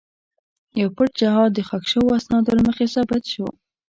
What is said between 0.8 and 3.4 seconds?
یو پټ جهاد د ښخ شوو اسنادو له مخې ثابت